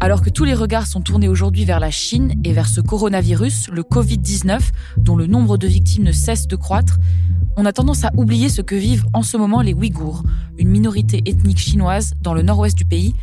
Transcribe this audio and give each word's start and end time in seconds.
Alors 0.00 0.20
que 0.20 0.30
tous 0.30 0.44
les 0.44 0.54
regards 0.54 0.86
sont 0.86 1.00
tournés 1.00 1.28
aujourd'hui 1.28 1.64
vers 1.64 1.80
la 1.80 1.90
Chine 1.90 2.34
et 2.44 2.52
vers 2.52 2.68
ce 2.68 2.80
coronavirus, 2.80 3.68
le 3.70 3.82
Covid-19, 3.82 4.60
dont 4.98 5.16
le 5.16 5.26
nombre 5.26 5.56
de 5.56 5.66
victimes 5.66 6.04
ne 6.04 6.12
cesse 6.12 6.46
de 6.46 6.56
croître, 6.56 6.98
on 7.56 7.64
a 7.64 7.72
tendance 7.72 8.04
à 8.04 8.10
oublier 8.16 8.48
ce 8.48 8.60
que 8.60 8.74
vivent 8.74 9.06
en 9.12 9.22
ce 9.22 9.36
moment 9.36 9.62
les 9.62 9.72
Ouïghours, 9.72 10.24
une 10.58 10.68
minorité 10.68 11.22
ethnique 11.26 11.58
chinoise 11.58 12.14
dans 12.20 12.34
le 12.34 12.42
nord-ouest 12.42 12.76
du 12.76 12.84
pays, 12.84 13.14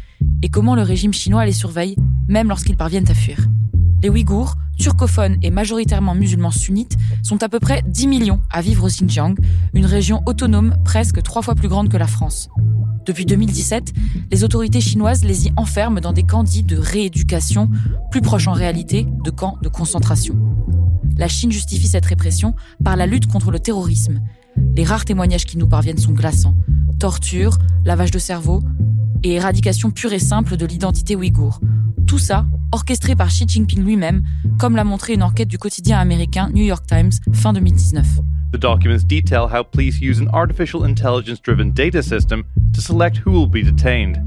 et 0.42 0.50
comment 0.50 0.76
le 0.76 0.82
régime 0.82 1.14
chinois 1.14 1.46
les 1.46 1.52
surveille, 1.52 1.96
même 2.28 2.50
lorsqu'ils 2.50 2.78
parviennent 2.78 3.10
à 3.10 3.14
fuir. 3.14 3.38
Les 4.02 4.10
Ouïghours, 4.10 4.56
turcophones 4.80 5.38
et 5.44 5.52
majoritairement 5.52 6.16
musulmans 6.16 6.52
sunnites, 6.52 6.98
sont 7.22 7.44
à 7.44 7.50
peu 7.50 7.60
près 7.60 7.84
10 7.86 8.08
millions 8.08 8.42
à 8.50 8.62
vivre 8.62 8.86
au 8.86 8.88
Xinjiang, 8.88 9.36
une 9.74 9.86
région 9.86 10.24
autonome 10.26 10.76
presque 10.84 11.22
trois 11.22 11.42
fois 11.42 11.56
plus 11.56 11.68
grande 11.68 11.90
que 11.90 11.98
la 11.98 12.08
France. 12.08 12.50
Depuis 13.06 13.26
2017, 13.26 13.94
les 14.32 14.44
autorités 14.44 14.82
chinoises 14.82 15.24
les 15.24 15.48
y 15.48 15.54
enferment 15.58 16.00
dans 16.00 16.14
des 16.14 16.24
camps 16.24 16.44
dits 16.44 16.64
de 16.64 16.78
rééducation, 16.78 17.70
plus 18.12 18.22
proches 18.22 18.48
en 18.48 18.54
réalité 18.54 19.08
de 19.24 19.32
camps 19.32 19.58
de 19.62 19.70
concentration. 19.70 20.36
La 21.18 21.28
Chine 21.28 21.52
justifie 21.52 21.88
cette 21.88 22.06
répression 22.06 22.56
par 22.84 22.96
la 22.96 23.08
lutte 23.08 23.28
contre 23.28 23.52
le 23.52 23.60
terrorisme. 23.60 24.22
Les 24.76 24.84
rares 24.84 25.06
témoignages 25.06 25.46
qui 25.46 25.58
nous 25.58 25.68
parviennent 25.68 25.98
sont 25.98 26.14
glaçants. 26.14 26.56
Torture, 27.00 27.58
lavage 27.86 28.12
de 28.12 28.20
cerveau 28.20 28.62
et 29.24 29.34
éradication 29.34 29.92
pure 29.92 30.14
et 30.14 30.20
simple 30.20 30.58
de 30.58 30.66
l'identité 30.66 31.16
ouïghour. 31.16 31.60
Tout 32.06 32.20
ça 32.20 32.46
orchestré 32.72 33.16
par 33.16 33.28
Xi 33.28 33.46
Jinping 33.48 33.84
lui-même, 33.84 34.24
comme 34.58 34.76
l'a 34.76 34.84
montré 34.84 35.14
une 35.14 35.24
enquête 35.24 35.48
du 35.48 35.58
quotidien 35.58 36.00
américain 36.00 36.50
New 36.54 36.64
York 36.64 36.86
Times 36.88 37.12
fin 37.34 37.54
2019. 37.54 38.06
The 38.52 38.58
documents 38.58 39.06
detail 39.06 39.48
how 39.48 39.64
police 39.64 40.02
use 40.02 40.20
an 40.20 40.28
artificial 40.28 40.84
intelligence 40.84 41.40
driven 41.40 41.72
data 41.72 42.04
system 42.04 42.46
to 42.74 42.82
select 42.82 43.16
who 43.16 43.32
will 43.32 43.48
be 43.48 43.64
detained. 43.64 44.20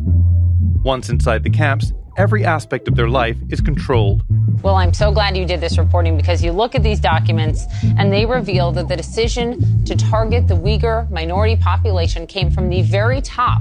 Once 0.83 1.11
inside 1.11 1.43
the 1.43 1.51
camps, 1.51 1.93
every 2.17 2.43
aspect 2.43 2.89
of 2.89 2.97
their 2.97 3.11
life 3.11 3.37
is 3.51 3.61
controlled. 3.61 4.23
Well, 4.62 4.77
I'm 4.77 4.95
so 4.95 5.12
glad 5.12 5.37
you 5.37 5.45
did 5.45 5.61
this 5.61 5.77
reporting 5.77 6.17
because 6.17 6.43
you 6.43 6.53
look 6.53 6.75
at 6.75 6.83
these 6.83 7.01
documents 7.01 7.67
and 7.99 8.11
they 8.11 8.25
reveal 8.25 8.73
that 8.73 8.89
the 8.89 8.97
decision 8.97 9.85
to 9.85 9.95
target 9.95 10.49
the 10.49 10.56
Uyghur 10.56 11.11
minority 11.11 11.56
population 11.56 12.27
came 12.27 12.51
from 12.51 12.71
the 12.71 12.81
very 12.81 13.21
top 13.21 13.61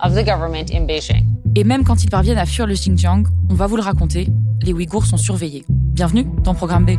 of 0.00 0.16
the 0.16 0.24
government 0.24 0.72
in 0.72 0.88
Beijing. 0.88 1.24
Et 1.54 1.62
même 1.62 1.84
quand 1.84 2.02
ils 2.02 2.10
parviennent 2.10 2.38
à 2.38 2.46
fuir 2.46 2.66
le 2.66 2.74
Xinjiang, 2.74 3.28
on 3.48 3.54
va 3.54 3.68
vous 3.68 3.76
le 3.76 3.82
raconter, 3.82 4.28
les 4.62 4.72
Ouïghours 4.72 5.06
sont 5.06 5.18
surveillés. 5.18 5.64
Bienvenue 5.68 6.26
dans 6.42 6.54
Programme 6.54 6.84
B. 6.84 6.98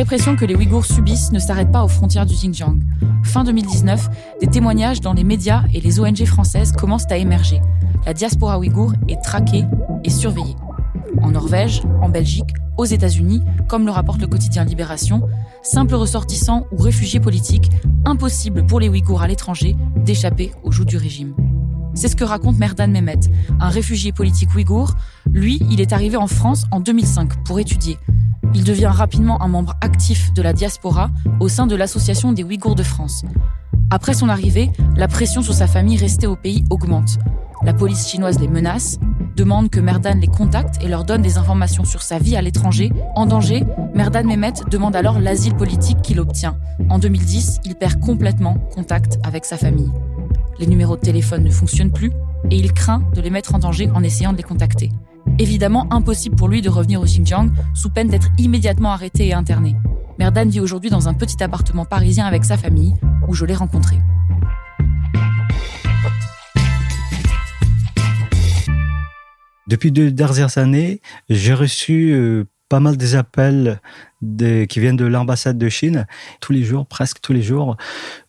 répression 0.00 0.34
que 0.34 0.46
les 0.46 0.54
Ouïghours 0.54 0.86
subissent 0.86 1.30
ne 1.30 1.38
s'arrête 1.38 1.70
pas 1.70 1.84
aux 1.84 1.88
frontières 1.88 2.24
du 2.24 2.32
Xinjiang. 2.32 2.78
Fin 3.22 3.44
2019, 3.44 4.08
des 4.40 4.46
témoignages 4.46 5.02
dans 5.02 5.12
les 5.12 5.24
médias 5.24 5.64
et 5.74 5.80
les 5.82 6.00
ONG 6.00 6.24
françaises 6.24 6.72
commencent 6.72 7.10
à 7.10 7.18
émerger. 7.18 7.60
La 8.06 8.14
diaspora 8.14 8.58
ouïghour 8.58 8.94
est 9.08 9.22
traquée 9.22 9.64
et 10.02 10.08
surveillée. 10.08 10.56
En 11.20 11.32
Norvège, 11.32 11.82
en 12.00 12.08
Belgique, 12.08 12.48
aux 12.78 12.86
États-Unis, 12.86 13.42
comme 13.68 13.84
le 13.84 13.92
rapporte 13.92 14.22
le 14.22 14.26
quotidien 14.26 14.64
Libération, 14.64 15.28
simples 15.62 15.96
ressortissants 15.96 16.64
ou 16.72 16.80
réfugiés 16.80 17.20
politiques, 17.20 17.70
impossible 18.06 18.64
pour 18.64 18.80
les 18.80 18.88
Ouïghours 18.88 19.20
à 19.20 19.28
l'étranger 19.28 19.76
d'échapper 19.96 20.50
aux 20.62 20.72
joues 20.72 20.86
du 20.86 20.96
régime. 20.96 21.34
C'est 21.92 22.08
ce 22.08 22.16
que 22.16 22.24
raconte 22.24 22.58
Merdan 22.58 22.90
Mehmet, 22.90 23.20
un 23.60 23.68
réfugié 23.68 24.12
politique 24.12 24.54
ouïghour. 24.54 24.94
Lui, 25.30 25.60
il 25.70 25.78
est 25.78 25.92
arrivé 25.92 26.16
en 26.16 26.26
France 26.26 26.64
en 26.70 26.80
2005 26.80 27.44
pour 27.44 27.60
étudier. 27.60 27.98
Il 28.54 28.64
devient 28.64 28.90
rapidement 28.92 29.40
un 29.42 29.48
membre 29.48 29.74
actif 29.80 30.32
de 30.32 30.42
la 30.42 30.52
diaspora 30.52 31.10
au 31.38 31.48
sein 31.48 31.66
de 31.66 31.76
l'Association 31.76 32.32
des 32.32 32.42
Ouïghours 32.42 32.74
de 32.74 32.82
France. 32.82 33.24
Après 33.90 34.14
son 34.14 34.28
arrivée, 34.28 34.70
la 34.96 35.08
pression 35.08 35.42
sur 35.42 35.54
sa 35.54 35.66
famille 35.66 35.96
restée 35.96 36.26
au 36.26 36.36
pays 36.36 36.64
augmente. 36.70 37.18
La 37.62 37.74
police 37.74 38.08
chinoise 38.08 38.40
les 38.40 38.48
menace, 38.48 38.98
demande 39.36 39.70
que 39.70 39.80
Merdan 39.80 40.18
les 40.20 40.26
contacte 40.26 40.82
et 40.82 40.88
leur 40.88 41.04
donne 41.04 41.22
des 41.22 41.38
informations 41.38 41.84
sur 41.84 42.02
sa 42.02 42.18
vie 42.18 42.36
à 42.36 42.42
l'étranger. 42.42 42.90
En 43.14 43.26
danger, 43.26 43.64
Merdan 43.94 44.26
Mehmet 44.26 44.52
demande 44.70 44.96
alors 44.96 45.20
l'asile 45.20 45.54
politique 45.54 46.02
qu'il 46.02 46.20
obtient. 46.20 46.56
En 46.88 46.98
2010, 46.98 47.60
il 47.64 47.74
perd 47.74 48.00
complètement 48.00 48.54
contact 48.74 49.18
avec 49.22 49.44
sa 49.44 49.56
famille. 49.56 49.90
Les 50.58 50.66
numéros 50.66 50.96
de 50.96 51.02
téléphone 51.02 51.44
ne 51.44 51.50
fonctionnent 51.50 51.92
plus 51.92 52.10
et 52.50 52.56
il 52.56 52.72
craint 52.72 53.02
de 53.14 53.20
les 53.20 53.30
mettre 53.30 53.54
en 53.54 53.58
danger 53.58 53.90
en 53.94 54.02
essayant 54.02 54.32
de 54.32 54.38
les 54.38 54.42
contacter. 54.42 54.90
Évidemment, 55.38 55.86
impossible 55.90 56.36
pour 56.36 56.48
lui 56.48 56.62
de 56.62 56.68
revenir 56.68 57.00
au 57.00 57.04
Xinjiang 57.04 57.50
sous 57.74 57.90
peine 57.90 58.08
d'être 58.08 58.28
immédiatement 58.38 58.92
arrêté 58.92 59.28
et 59.28 59.34
interné. 59.34 59.74
Merdan 60.18 60.48
vit 60.48 60.60
aujourd'hui 60.60 60.90
dans 60.90 61.08
un 61.08 61.14
petit 61.14 61.42
appartement 61.42 61.84
parisien 61.84 62.26
avec 62.26 62.44
sa 62.44 62.56
famille, 62.56 62.94
où 63.26 63.34
je 63.34 63.44
l'ai 63.44 63.54
rencontré. 63.54 63.96
Depuis 69.66 69.92
deux 69.92 70.10
dernières 70.10 70.58
années, 70.58 71.00
j'ai 71.28 71.54
reçu 71.54 72.12
euh, 72.12 72.44
pas 72.68 72.80
mal 72.80 72.96
des 72.96 73.14
appels 73.14 73.80
qui 74.20 74.80
viennent 74.80 74.96
de 74.96 75.06
l'ambassade 75.06 75.58
de 75.58 75.68
Chine 75.68 76.06
tous 76.40 76.52
les 76.52 76.62
jours, 76.62 76.86
presque 76.86 77.20
tous 77.20 77.32
les 77.32 77.42
jours. 77.42 77.76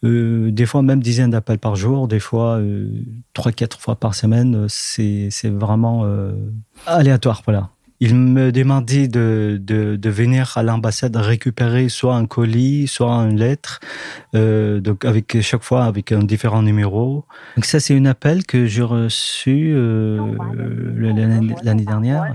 Euh, 0.03 0.51
des 0.51 0.65
fois 0.65 0.81
même 0.81 1.01
dizaines 1.01 1.31
d'appels 1.31 1.59
par 1.59 1.75
jour, 1.75 2.07
des 2.07 2.19
fois 2.19 2.57
euh, 2.57 2.89
trois, 3.33 3.51
quatre 3.51 3.79
fois 3.79 3.95
par 3.95 4.15
semaine. 4.15 4.67
C'est 4.69 5.29
vraiment 5.45 6.05
aléatoire, 6.85 7.41
voilà. 7.45 7.69
Il 8.03 8.15
me 8.15 8.51
demandait 8.51 9.07
de, 9.07 9.59
de, 9.61 9.95
de 9.95 10.09
venir 10.09 10.57
à 10.57 10.63
l'ambassade 10.63 11.15
récupérer 11.15 11.87
soit 11.87 12.15
un 12.15 12.25
colis, 12.25 12.87
soit 12.87 13.13
une 13.13 13.37
lettre, 13.37 13.79
euh, 14.33 14.79
donc 14.79 15.05
avec 15.05 15.39
chaque 15.41 15.61
fois 15.61 15.85
avec 15.85 16.11
un 16.11 16.23
différent 16.23 16.63
numéro. 16.63 17.25
Donc 17.55 17.65
ça 17.65 17.79
c'est 17.79 17.95
un 17.95 18.05
appel 18.05 18.43
que 18.43 18.65
j'ai 18.65 18.81
reçu 18.81 19.71
euh, 19.75 20.35
l'année 21.63 21.85
dernière. 21.85 22.33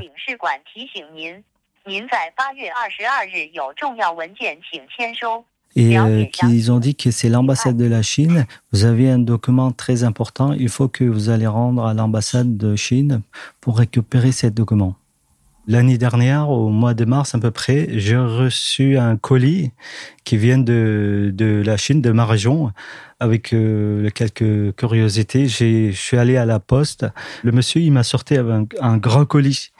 Et 5.76 5.98
euh, 5.98 6.24
qu'ils 6.24 6.72
ont 6.72 6.78
dit 6.78 6.94
que 6.94 7.10
c'est 7.10 7.28
l'ambassade 7.28 7.76
de 7.76 7.84
la 7.84 8.00
Chine. 8.00 8.46
Vous 8.72 8.84
avez 8.86 9.10
un 9.10 9.18
document 9.18 9.72
très 9.72 10.04
important. 10.04 10.54
Il 10.54 10.70
faut 10.70 10.88
que 10.88 11.04
vous 11.04 11.28
allez 11.28 11.46
rendre 11.46 11.84
à 11.84 11.92
l'ambassade 11.92 12.56
de 12.56 12.76
Chine 12.76 13.20
pour 13.60 13.78
récupérer 13.78 14.32
ce 14.32 14.46
document. 14.46 14.96
L'année 15.68 15.98
dernière, 15.98 16.48
au 16.48 16.70
mois 16.70 16.94
de 16.94 17.04
mars 17.04 17.34
à 17.34 17.38
peu 17.38 17.50
près, 17.50 17.88
j'ai 17.90 18.16
reçu 18.16 18.96
un 18.96 19.16
colis 19.16 19.72
qui 20.24 20.36
vient 20.36 20.58
de, 20.58 21.32
de 21.34 21.62
la 21.66 21.76
Chine, 21.76 22.00
de 22.00 22.12
ma 22.12 22.24
région, 22.24 22.72
avec 23.18 23.52
euh, 23.52 24.08
quelques 24.10 24.76
curiosités. 24.76 25.48
Je 25.48 25.90
suis 25.90 26.16
allé 26.16 26.36
à 26.36 26.44
la 26.44 26.60
poste. 26.60 27.04
Le 27.42 27.50
monsieur, 27.50 27.80
il 27.80 27.90
m'a 27.90 28.04
sorti 28.04 28.36
un, 28.36 28.66
un 28.80 28.96
grand 28.96 29.24
colis. 29.26 29.72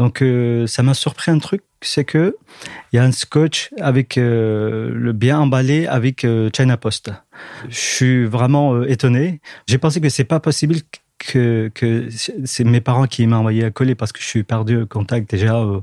Donc, 0.00 0.22
euh, 0.22 0.66
ça 0.66 0.82
m'a 0.82 0.94
surpris 0.94 1.30
un 1.30 1.38
truc, 1.38 1.60
c'est 1.82 2.06
que 2.06 2.34
il 2.90 2.96
y 2.96 2.98
a 2.98 3.04
un 3.04 3.12
scotch 3.12 3.68
avec 3.78 4.16
euh, 4.16 4.90
le 4.94 5.12
bien 5.12 5.38
emballé 5.38 5.86
avec 5.86 6.26
China 6.56 6.78
Post. 6.78 7.12
Je 7.68 7.76
suis 7.76 8.24
vraiment 8.24 8.82
étonné. 8.82 9.42
J'ai 9.66 9.76
pensé 9.76 10.00
que 10.00 10.08
c'est 10.08 10.24
pas 10.24 10.40
possible 10.40 10.76
que, 11.18 11.70
c'est 12.46 12.64
mes 12.64 12.80
parents 12.80 13.06
qui 13.06 13.26
m'ont 13.26 13.36
envoyé 13.36 13.62
à 13.62 13.70
coller 13.70 13.94
parce 13.94 14.10
que 14.12 14.20
je 14.22 14.24
suis 14.24 14.42
perdu 14.42 14.78
au 14.78 14.86
contact 14.86 15.30
déjà 15.30 15.56
euh, 15.56 15.82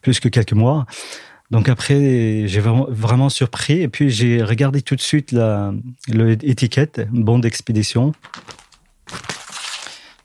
plus 0.00 0.18
que 0.18 0.28
quelques 0.28 0.54
mois. 0.54 0.84
Donc 1.52 1.68
après, 1.68 2.48
j'ai 2.48 2.60
vraiment 2.60 3.28
surpris. 3.28 3.80
Et 3.80 3.86
puis 3.86 4.10
j'ai 4.10 4.42
regardé 4.42 4.82
tout 4.82 4.96
de 4.96 5.00
suite 5.00 5.36
l'étiquette, 6.08 7.06
bon 7.12 7.38
d'expédition. 7.38 8.12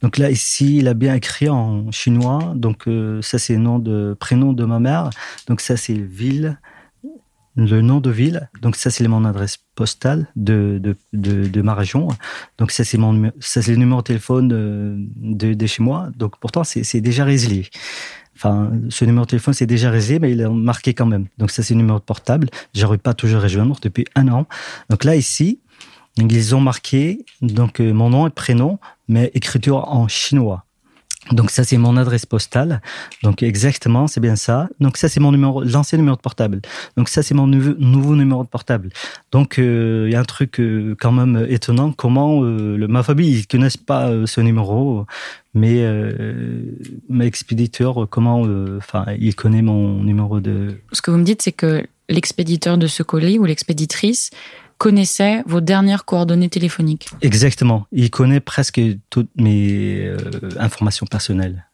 Donc 0.01 0.17
là, 0.17 0.29
ici, 0.29 0.77
il 0.77 0.87
a 0.87 0.93
bien 0.93 1.15
écrit 1.15 1.49
en 1.49 1.91
chinois. 1.91 2.53
Donc 2.55 2.87
euh, 2.87 3.21
ça, 3.21 3.39
c'est 3.39 3.53
le 3.53 3.59
nom 3.59 3.79
de 3.79 4.15
prénom 4.19 4.53
de 4.53 4.65
ma 4.65 4.79
mère. 4.79 5.09
Donc 5.47 5.61
ça, 5.61 5.77
c'est 5.77 5.93
ville 5.93 6.57
le 7.57 7.81
nom 7.81 7.99
de 7.99 8.11
ville. 8.11 8.49
Donc 8.61 8.75
ça, 8.75 8.91
c'est 8.91 9.05
mon 9.07 9.25
adresse 9.25 9.57
postale 9.75 10.27
de, 10.35 10.79
de, 11.13 11.47
de, 11.47 11.61
ma 11.61 11.73
région. 11.73 12.07
Donc 12.59 12.71
ça, 12.71 12.83
c'est 12.83 12.99
mon 12.99 13.31
ça, 13.39 13.61
c'est 13.61 13.71
le 13.71 13.77
numéro 13.77 14.01
de 14.01 14.05
téléphone 14.05 14.47
de, 14.47 15.53
de, 15.53 15.65
chez 15.65 15.81
moi. 15.81 16.09
Donc 16.15 16.37
pourtant, 16.39 16.63
c'est 16.63 17.01
déjà 17.01 17.25
résilié. 17.25 17.67
Enfin, 18.35 18.71
ce 18.89 19.03
numéro 19.05 19.25
de 19.25 19.31
téléphone, 19.31 19.55
c'est 19.55 19.65
déjà 19.65 19.89
résilié, 19.89 20.19
mais 20.19 20.31
il 20.31 20.41
est 20.41 20.47
marqué 20.47 20.93
quand 20.93 21.07
même. 21.07 21.25
Donc 21.39 21.49
ça, 21.49 21.63
c'est 21.63 21.73
le 21.73 21.79
numéro 21.79 21.97
de 21.97 22.03
portable. 22.03 22.47
J'arrive 22.75 22.99
pas 22.99 23.15
toujours 23.15 23.39
à 23.39 23.43
rejoindre 23.43 23.77
depuis 23.81 24.05
un 24.13 24.27
an. 24.27 24.45
Donc 24.91 25.03
là, 25.03 25.15
ici, 25.15 25.59
ils 26.17 26.55
ont 26.55 26.61
marqué 26.61 27.25
donc 27.41 27.79
euh, 27.79 27.93
mon 27.93 28.09
nom 28.09 28.27
et 28.27 28.29
prénom, 28.29 28.79
mais 29.07 29.31
écriture 29.33 29.87
en 29.87 30.07
chinois. 30.07 30.63
Donc 31.31 31.51
ça 31.51 31.65
c'est 31.65 31.75
mon 31.77 31.97
adresse 31.97 32.25
postale. 32.25 32.81
Donc 33.21 33.43
exactement, 33.43 34.07
c'est 34.07 34.21
bien 34.21 34.37
ça. 34.37 34.69
Donc 34.79 34.95
ça 34.95 35.09
c'est 35.09 35.19
mon 35.19 35.33
numéro, 35.33 35.61
l'ancien 35.61 35.97
numéro 35.97 36.15
de 36.15 36.21
portable. 36.21 36.61
Donc 36.95 37.09
ça 37.09 37.21
c'est 37.21 37.33
mon 37.33 37.47
nouveau, 37.47 38.15
numéro 38.15 38.43
de 38.43 38.47
portable. 38.47 38.89
Donc 39.33 39.59
euh, 39.59 40.05
il 40.07 40.13
y 40.13 40.15
a 40.15 40.21
un 40.21 40.23
truc 40.23 40.59
euh, 40.61 40.95
quand 40.97 41.11
même 41.11 41.45
étonnant 41.49 41.91
comment 41.91 42.39
ma 42.39 43.03
famille 43.03 43.39
ils 43.39 43.47
connaissent 43.47 43.75
pas 43.75 44.09
ce 44.25 44.39
numéro, 44.39 45.05
mais 45.53 45.83
mes 47.09 47.25
expéditeurs 47.25 48.07
comment, 48.09 48.45
enfin 48.77 49.05
il 49.19 49.35
connaît 49.35 49.61
mon 49.61 50.01
numéro 50.01 50.39
de. 50.39 50.77
Ce 50.93 51.01
que 51.01 51.11
vous 51.11 51.17
me 51.17 51.25
dites 51.25 51.41
c'est 51.41 51.51
que 51.51 51.85
l'expéditeur 52.07 52.77
de 52.77 52.87
ce 52.87 53.03
colis 53.03 53.37
ou 53.37 53.43
l'expéditrice 53.43 54.31
connaissait 54.77 55.43
vos 55.45 55.61
dernières 55.61 56.05
coordonnées 56.05 56.49
téléphoniques. 56.49 57.09
Exactement. 57.21 57.87
Il 57.91 58.11
connaît 58.11 58.39
presque 58.39 58.79
toutes 59.09 59.29
mes 59.35 60.05
euh, 60.05 60.17
informations 60.59 61.05
personnelles. 61.05 61.65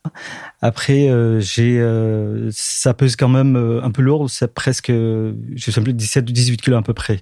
Après, 0.61 1.09
euh, 1.09 1.39
j'ai, 1.39 1.79
euh, 1.79 2.49
ça 2.51 2.93
pèse 2.93 3.15
quand 3.15 3.29
même 3.29 3.55
un 3.55 3.91
peu 3.91 4.01
lourd. 4.01 4.29
C'est 4.29 4.53
presque, 4.53 4.89
je 4.89 5.71
sais 5.71 5.81
plus, 5.81 5.93
17 5.93 6.29
ou 6.29 6.33
18 6.33 6.57
kilos 6.61 6.79
à 6.79 6.81
peu 6.81 6.93
près. 6.93 7.19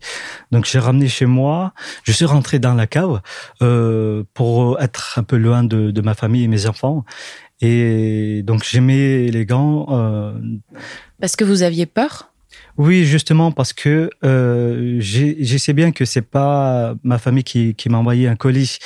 Donc, 0.51 0.66
j'ai 0.66 0.80
ramené 0.80 1.07
chez 1.07 1.25
moi. 1.25 1.74
Je 2.04 2.12
suis 2.12 2.25
rentré 2.25 2.60
dans 2.60 2.75
la 2.75 2.88
cave 2.88 3.22
pour 4.33 4.80
être 4.80 5.18
un 5.18 5.24
peu 5.24 5.38
loin 5.38 5.63
de, 5.63 5.92
de 5.92 6.01
ma 6.01 6.13
famille 6.13 6.44
et 6.44 6.48
mes 6.48 6.68
enfants. 6.68 7.06
Et 7.62 8.42
donc, 8.44 8.63
j'ai 8.63 8.81
mis 8.81 9.30
les 9.30 9.45
gants. 9.45 9.86
Parce 11.19 11.36
que 11.36 11.44
vous 11.44 11.63
aviez 11.63 11.86
peur? 11.86 12.31
Oui, 12.77 13.06
justement, 13.06 13.51
parce 13.51 13.73
que 13.73 14.09
euh, 14.23 14.97
je 15.00 15.57
sais 15.57 15.73
bien 15.73 15.91
que 15.91 16.06
c'est 16.06 16.21
pas 16.21 16.95
ma 17.03 17.18
famille 17.18 17.44
qui, 17.44 17.75
qui 17.75 17.89
m'a 17.89 17.97
envoyé 17.97 18.27
un 18.27 18.35
colis. 18.35 18.79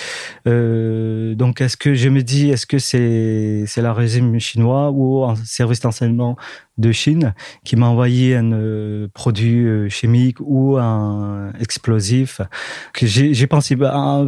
Euh, 0.47 1.35
donc, 1.35 1.61
est-ce 1.61 1.77
que 1.77 1.93
je 1.93 2.09
me 2.09 2.21
dis, 2.23 2.49
est-ce 2.49 2.65
que 2.65 2.79
c'est 2.79 3.63
c'est 3.67 3.81
la 3.81 3.93
régime 3.93 4.39
chinois 4.39 4.91
ou 4.91 5.23
un 5.23 5.35
service 5.35 5.79
d'enseignement 5.79 6.35
de 6.77 6.91
Chine 6.91 7.33
qui 7.63 7.75
m'a 7.75 7.87
envoyé 7.87 8.35
un 8.35 8.51
euh, 8.51 9.07
produit 9.13 9.65
euh, 9.65 9.89
chimique 9.89 10.37
ou 10.41 10.77
un 10.77 11.53
explosif 11.59 12.41
j'ai 13.01 13.47
pensé 13.47 13.77
à 13.83 14.23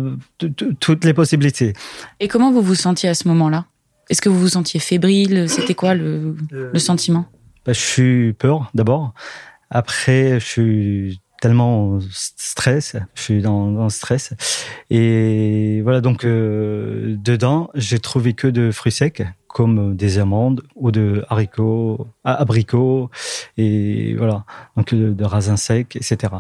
toutes 0.80 1.04
les 1.04 1.14
possibilités. 1.14 1.74
Et 2.20 2.28
comment 2.28 2.52
vous 2.52 2.62
vous 2.62 2.76
sentiez 2.76 3.10
à 3.10 3.14
ce 3.14 3.28
moment-là? 3.28 3.66
Est-ce 4.10 4.22
que 4.22 4.30
vous 4.30 4.40
vous 4.40 4.50
sentiez 4.50 4.80
fébrile? 4.80 5.50
C'était 5.50 5.74
quoi 5.74 5.94
le, 5.94 6.36
le 6.52 6.80
sentiment? 6.80 7.26
Bah, 7.68 7.74
Je 7.74 7.80
suis 7.80 8.34
peur 8.34 8.72
d'abord. 8.74 9.14
Après, 9.70 10.40
je 10.40 10.46
suis 10.46 11.22
tellement 11.42 12.00
stress, 12.12 12.96
je 13.14 13.22
suis 13.22 13.42
dans, 13.42 13.90
stress. 13.90 14.34
Et 14.90 15.82
voilà, 15.84 16.02
donc 16.02 16.24
euh, 16.26 17.16
dedans, 17.18 17.70
j'ai 17.76 18.00
trouvé 18.00 18.34
que 18.34 18.48
de 18.48 18.72
fruits 18.72 18.92
secs, 18.92 19.24
comme 19.48 19.96
des 19.96 20.20
amandes 20.20 20.64
ou 20.76 20.92
de 20.92 21.26
haricots, 21.30 22.08
abricots, 22.24 23.10
et 23.58 24.16
voilà, 24.16 24.46
donc 24.76 24.94
de, 24.94 25.14
de 25.14 25.26
raisins 25.26 25.58
secs, 25.58 25.96
etc. 25.96 26.34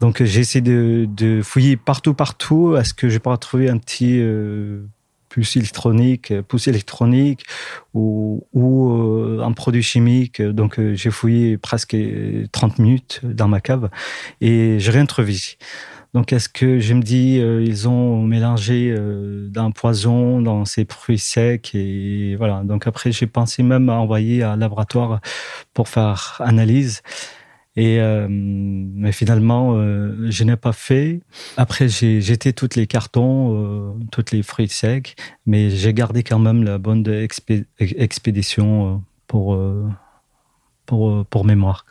Donc 0.00 0.22
j'ai 0.22 0.40
essayé 0.40 0.62
de, 0.62 1.40
fouiller 1.42 1.76
partout, 1.76 2.14
partout, 2.14 2.76
est-ce 2.76 2.94
que 2.94 3.08
je 3.08 3.18
pourrais 3.18 3.38
trouver 3.38 3.68
un 3.68 3.78
petit 3.78 4.20
euh, 4.20 4.86
puce 5.34 5.56
électronique, 5.56 6.32
pouce 6.42 6.68
électronique 6.68 7.42
ou, 7.92 8.46
ou 8.52 8.92
euh, 8.92 9.40
un 9.42 9.50
produit 9.50 9.82
chimique. 9.82 10.40
Donc 10.40 10.78
euh, 10.78 10.94
j'ai 10.94 11.10
fouillé 11.10 11.58
presque 11.58 11.96
30 12.52 12.78
minutes 12.78 13.20
dans 13.24 13.48
ma 13.48 13.60
cave 13.60 13.90
et 14.40 14.76
j'ai 14.78 14.92
rien 14.92 15.06
trouvé. 15.06 15.34
Donc 16.14 16.32
est-ce 16.32 16.48
que 16.48 16.78
je 16.78 16.94
me 16.94 17.02
dis 17.02 17.40
euh, 17.40 17.64
ils 17.64 17.88
ont 17.88 18.22
mélangé 18.22 18.96
d'un 19.48 19.72
poison 19.72 20.40
dans 20.40 20.64
ces 20.64 20.86
fruits 20.88 21.18
secs 21.18 21.74
et 21.74 22.36
voilà. 22.36 22.62
Donc 22.62 22.86
après 22.86 23.10
j'ai 23.10 23.26
pensé 23.26 23.64
même 23.64 23.88
à 23.88 23.94
envoyer 23.94 24.44
à 24.44 24.52
un 24.52 24.56
laboratoire 24.56 25.20
pour 25.72 25.88
faire 25.88 26.36
analyse. 26.38 27.02
Et 27.76 28.00
euh, 28.00 28.28
mais 28.30 29.10
finalement, 29.10 29.74
euh, 29.74 30.30
je 30.30 30.44
n'ai 30.44 30.56
pas 30.56 30.72
fait. 30.72 31.20
Après, 31.56 31.88
j'ai 31.88 32.20
jeté 32.20 32.52
tous 32.52 32.76
les 32.76 32.86
cartons, 32.86 33.54
euh, 33.56 33.92
tous 34.12 34.26
les 34.32 34.42
fruits 34.42 34.68
secs, 34.68 35.16
mais 35.46 35.70
j'ai 35.70 35.92
gardé 35.92 36.22
quand 36.22 36.38
même 36.38 36.62
la 36.62 36.78
bonne 36.78 37.04
expédition 37.80 39.02
pour 39.26 39.58
pour 40.86 41.26
pour 41.26 41.44
mémoire 41.44 41.84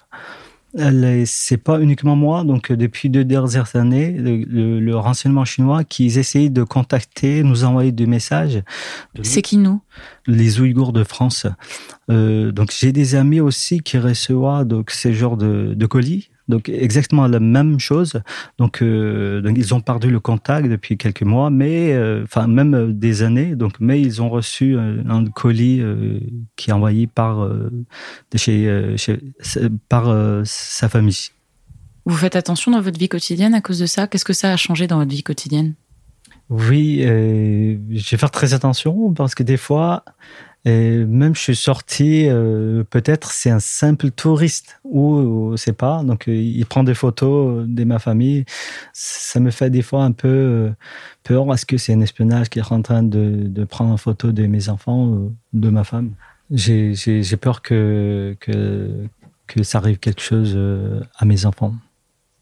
c'est 1.25 1.58
pas 1.58 1.80
uniquement 1.80 2.16
moi. 2.16 2.44
Donc, 2.44 2.72
euh, 2.72 2.78
depuis 2.78 3.10
deux 3.10 3.24
dernières 3.24 3.75
années, 3.75 4.12
le, 4.12 4.94
renseignement 4.95 5.45
chinois 5.45 5.83
qui 5.83 6.06
essaye 6.06 6.50
de 6.50 6.64
contacter, 6.64 7.44
nous 7.44 7.64
envoyer 7.64 7.92
des 7.92 8.06
messages. 8.06 8.64
C'est 9.21 9.42
qui 9.42 9.57
nous? 9.57 9.81
Les 10.28 10.59
Ouïghours 10.59 10.94
de 10.94 11.04
France. 11.04 11.47
Euh, 12.09 12.52
donc, 12.52 12.71
j'ai 12.78 12.92
des 12.92 13.16
amis 13.16 13.40
aussi 13.40 13.81
qui 13.81 13.97
reçoivent 13.97 14.66
donc 14.66 14.92
ces 14.92 15.14
genres 15.14 15.38
de, 15.38 15.74
de 15.76 15.86
colis 15.86 16.30
donc 16.47 16.69
exactement 16.69 17.28
la 17.28 17.40
même 17.40 17.80
chose. 17.80 18.21
Donc, 18.57 18.81
euh, 18.81 19.42
donc 19.42 19.57
ils 19.57 19.73
ont 19.73 19.81
perdu 19.81 20.09
le 20.09 20.19
contact 20.19 20.68
depuis 20.68 20.97
quelques 20.97 21.23
mois, 21.23 21.50
mais 21.50 21.94
euh, 21.94 22.23
enfin 22.23 22.47
même 22.47 22.73
euh, 22.73 22.88
des 22.92 23.23
années. 23.23 23.56
Donc 23.56 23.73
mais 23.80 24.02
ils 24.02 24.21
ont 24.21 24.30
reçu 24.30 24.78
un, 24.78 25.26
colis 25.26 25.81
qui 26.56 26.69
est 26.69 26.73
envoyé 26.73 27.07
par 27.07 27.47
de 27.47 28.38
chez, 28.38 28.94
chez, 28.97 29.19
par 29.90 30.14
sa 30.45 30.90
famille. 30.90 31.30
Vous 32.06 32.18
faites 32.18 32.35
attention 32.35 32.71
dans 32.71 32.81
votre 32.81 33.00
vie 33.00 33.07
quotidienne 33.07 33.54
à 33.54 33.62
cause 33.62 33.80
de 33.80 33.85
ça? 33.85 34.07
Qu'est-ce 34.07 34.26
que 34.26 34.33
ça 34.33 34.52
a 34.52 34.57
changé 34.57 34.88
dans 34.88 34.97
votre 34.97 35.12
vie 35.12 35.23
quotidienne? 35.23 35.73
Oui, 36.50 37.00
je 37.02 38.12
vais 38.12 38.18
faire 38.18 38.31
très 38.31 38.54
attention 38.54 39.14
parce 39.14 39.33
que 39.33 39.44
des 39.44 39.57
fois 39.57 40.04
et 40.66 41.04
même 41.04 41.36
je 41.36 41.42
suis 41.42 41.56
sorti, 41.58 42.28
euh, 42.30 42.86
peut-être 42.90 43.32
c'est 43.32 43.50
un 43.50 43.60
simple 43.60 44.12
touriste 44.12 44.80
ou, 44.86 45.56
c'est 45.58 45.74
pas. 45.74 46.04
Donc 46.04 46.30
euh, 46.30 46.36
il 46.36 46.66
prend 46.66 46.84
des 46.84 46.94
photos 46.94 47.68
de 47.68 47.84
ma 47.84 48.00
famille. 48.00 48.46
Ça 48.94 49.42
me 49.42 49.52
fait 49.52 49.70
des 49.70 49.82
fois 49.82 50.06
un 50.06 50.14
peu 50.14 50.28
euh, 50.30 50.70
peur. 51.24 51.54
Est-ce 51.54 51.66
que 51.66 51.78
c'est 51.78 51.94
un 51.94 52.00
espionnage 52.00 52.50
qui 52.50 52.60
est 52.60 52.72
en 52.72 52.82
train 52.82 53.04
de, 53.04 53.44
de 53.48 53.64
prendre 53.66 53.92
une 53.92 53.98
photo 53.98 54.32
de 54.32 54.46
mes 54.48 54.70
enfants, 54.70 55.30
de 55.52 55.70
ma 55.70 55.84
femme? 55.84 56.12
J'ai 56.50 57.38
peur 57.42 57.62
que, 57.62 58.38
que 58.40 58.90
que 59.48 59.62
ça 59.64 59.80
arrive 59.80 60.00
quelque 60.00 60.22
chose 60.22 60.58
à 61.18 61.26
mes 61.26 61.46
enfants. 61.46 61.76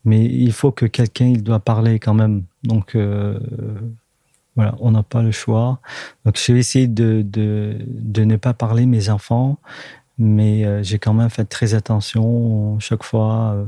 Mais 0.05 0.23
il 0.25 0.51
faut 0.51 0.71
que 0.71 0.85
quelqu'un 0.85 1.27
il 1.27 1.43
doit 1.43 1.59
parler 1.59 1.99
quand 1.99 2.13
même. 2.13 2.43
Donc 2.63 2.95
voilà, 4.55 4.75
on 4.79 4.91
n'a 4.91 5.03
pas 5.03 5.21
le 5.21 5.31
choix. 5.31 5.79
Donc, 6.25 6.37
je 6.37 6.51
vais 6.51 6.59
essayer 6.59 6.87
de, 6.87 7.21
de, 7.25 7.77
de 7.87 8.23
ne 8.23 8.35
pas 8.35 8.53
parler 8.53 8.85
mes 8.85 9.09
enfants, 9.09 9.57
mais 10.17 10.65
euh, 10.65 10.83
j'ai 10.83 10.99
quand 10.99 11.13
même 11.13 11.29
fait 11.29 11.45
très 11.45 11.73
attention 11.73 12.79
chaque 12.79 13.03
fois. 13.03 13.53
Euh, 13.55 13.65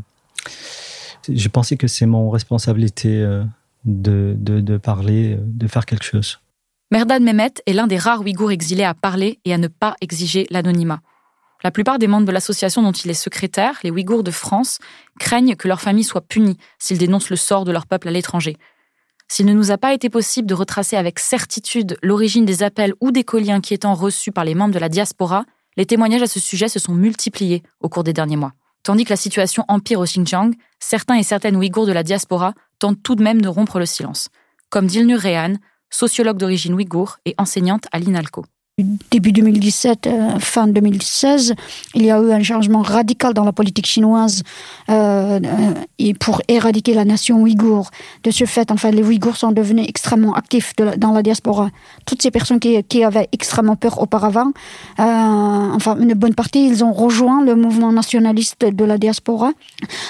je 1.30 1.48
pensais 1.48 1.78
que 1.78 1.88
c'est 1.88 2.06
mon 2.06 2.30
responsabilité 2.30 3.22
euh, 3.22 3.44
de, 3.86 4.36
de, 4.38 4.60
de, 4.60 4.78
parler, 4.78 5.38
de 5.40 5.68
faire 5.68 5.86
quelque 5.86 6.06
chose. 6.06 6.40
Merdad 6.92 7.24
Mehmet 7.24 7.54
est 7.66 7.74
l'un 7.74 7.88
des 7.88 7.98
rares 7.98 8.22
Ouïghours 8.22 8.52
exilés 8.52 8.84
à 8.84 8.94
parler 8.94 9.40
et 9.46 9.54
à 9.54 9.58
ne 9.58 9.68
pas 9.68 9.96
exiger 10.02 10.46
l'anonymat. 10.52 11.00
La 11.64 11.72
plupart 11.72 11.98
des 11.98 12.08
membres 12.08 12.28
de 12.28 12.32
l'association 12.32 12.84
dont 12.84 12.92
il 12.92 13.10
est 13.10 13.14
secrétaire, 13.14 13.80
les 13.84 13.90
Ouïghours 13.90 14.24
de 14.24 14.32
France, 14.32 14.80
craignent 15.18 15.56
que 15.56 15.70
leur 15.70 15.80
famille 15.80 16.04
soit 16.04 16.28
punie 16.28 16.58
s'ils 16.78 16.98
dénoncent 16.98 17.30
le 17.30 17.38
sort 17.38 17.64
de 17.64 17.72
leur 17.72 17.88
peuple 17.88 18.10
à 18.10 18.12
l'étranger. 18.12 18.58
S'il 19.28 19.46
ne 19.46 19.54
nous 19.54 19.72
a 19.72 19.78
pas 19.78 19.94
été 19.94 20.10
possible 20.10 20.48
de 20.48 20.54
retracer 20.54 20.96
avec 20.96 21.20
certitude 21.20 21.98
l'origine 22.04 22.46
des 22.46 22.64
appels 22.64 22.94
ou 23.02 23.12
des 23.12 23.24
colis 23.24 23.52
inquiétants 23.52 23.96
reçus 23.96 24.32
par 24.32 24.46
les 24.46 24.56
membres 24.56 24.74
de 24.74 24.80
la 24.80 24.90
diaspora, 24.90 25.46
les 25.78 25.86
témoignages 25.86 26.22
à 26.22 26.28
ce 26.28 26.40
sujet 26.40 26.68
se 26.68 26.80
sont 26.80 26.94
multipliés 26.94 27.64
au 27.80 27.90
cours 27.90 28.04
des 28.04 28.14
derniers 28.14 28.36
mois. 28.36 28.54
Tandis 28.84 29.06
que 29.06 29.12
la 29.12 29.18
situation 29.18 29.64
empire 29.70 30.00
au 30.00 30.06
Xinjiang, 30.06 30.52
certains 30.80 31.16
et 31.16 31.24
certaines 31.24 31.56
Ouïghours 31.56 31.88
de 31.88 31.94
la 31.94 32.04
diaspora 32.04 32.54
tentent 32.80 33.02
tout 33.02 33.16
de 33.16 33.24
même 33.24 33.42
de 33.42 33.48
rompre 33.48 33.80
le 33.80 33.86
silence, 33.86 34.30
comme 34.70 34.88
Dilnur 34.88 35.22
Rehan, 35.22 35.56
sociologue 35.90 36.38
d'origine 36.38 36.74
ouïghour 36.74 37.18
et 37.26 37.36
enseignante 37.38 37.86
à 37.92 38.00
l'INALCO 38.00 38.46
début 39.12 39.32
2017, 39.32 40.08
euh, 40.08 40.40
fin 40.40 40.66
2016, 40.66 41.54
il 41.94 42.06
y 42.06 42.10
a 42.10 42.20
eu 42.20 42.32
un 42.32 42.42
changement 42.42 42.82
radical 42.82 43.36
dans 43.36 43.44
la 43.44 43.52
politique 43.52 43.86
chinoise 43.86 44.42
euh, 44.90 45.40
euh, 45.40 45.74
et 46.00 46.16
pour 46.16 46.42
éradiquer 46.48 46.96
la 46.96 47.06
nation 47.06 47.40
ouïghour. 47.44 47.92
De 48.24 48.32
ce 48.32 48.46
fait, 48.46 48.72
enfin, 48.72 48.90
les 48.90 49.04
Ouïghours 49.04 49.38
sont 49.38 49.52
devenus 49.52 49.86
extrêmement 49.88 50.34
actifs 50.34 50.74
dans 50.98 51.12
la 51.12 51.22
diaspora. 51.22 51.70
Toutes 52.08 52.24
ces 52.24 52.32
personnes 52.32 52.60
qui, 52.60 53.04
avaient 53.04 53.30
extrêmement 53.32 53.76
peur 53.76 54.02
auparavant, 54.02 54.52
enfin, 54.98 55.96
une 56.00 56.16
bonne 56.16 56.34
partie, 56.34 56.66
ils 56.66 56.84
ont 56.84 56.94
rejoint 56.94 57.44
le 57.44 57.54
mouvement 57.54 57.92
nationaliste 57.92 58.66
de 58.66 58.86
la 58.86 58.98
diaspora. 58.98 59.52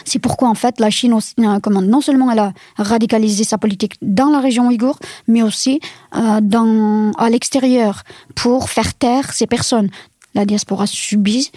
C'est 0.05 0.19
pourquoi, 0.19 0.47
en 0.47 0.55
fait, 0.55 0.79
la 0.79 0.89
Chine, 0.89 1.17
comment, 1.61 1.81
non 1.81 1.99
seulement 1.99 2.31
elle 2.31 2.39
a 2.39 2.53
radicalisé 2.77 3.43
sa 3.43 3.57
politique 3.57 3.95
dans 4.01 4.29
la 4.29 4.39
région 4.39 4.67
ouïghour, 4.67 4.99
mais 5.27 5.41
aussi 5.41 5.81
dans, 6.13 7.11
à 7.17 7.29
l'extérieur 7.29 8.03
pour 8.35 8.52
pour 8.53 8.69
faire 8.69 8.93
taire 8.93 9.33
ces 9.33 9.47
personnes. 9.47 9.89
La 10.35 10.45
diaspora 10.45 10.85
subit 10.85 11.49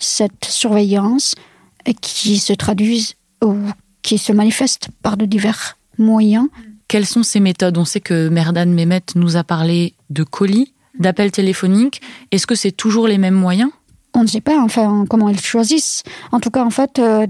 cette 0.00 0.46
surveillance 0.46 1.36
qui 2.00 2.40
se 2.40 2.52
traduit 2.52 3.14
ou 3.40 3.54
qui 4.02 4.18
se 4.18 4.32
manifeste 4.32 4.88
par 5.00 5.16
de 5.16 5.26
divers 5.26 5.76
moyens. 5.96 6.48
Quelles 6.88 7.06
sont 7.06 7.22
ces 7.22 7.38
méthodes? 7.38 7.78
On 7.78 7.84
sait 7.84 8.00
que 8.00 8.28
Merdan 8.28 8.66
Mehmet 8.66 9.04
nous 9.14 9.36
a 9.36 9.44
parlé 9.44 9.94
de 10.10 10.24
colis, 10.24 10.72
d'appels 10.98 11.30
téléphoniques. 11.30 12.00
Est-ce 12.32 12.48
que 12.48 12.56
c'est 12.56 12.72
toujours 12.72 13.06
les 13.06 13.18
mêmes 13.18 13.34
moyens? 13.36 13.70
On 14.12 14.22
ne 14.22 14.26
sait 14.26 14.40
pas 14.40 14.58
enfin 14.60 15.04
comment 15.08 15.28
ils 15.28 15.38
choisissent. 15.38 16.02
En 16.32 16.40
tout 16.40 16.50
cas, 16.50 16.64
en 16.64 16.70
fait, 16.70 16.98
euh, 16.98 17.26